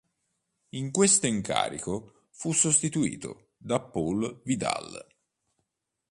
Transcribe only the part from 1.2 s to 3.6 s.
incarico fu sostituito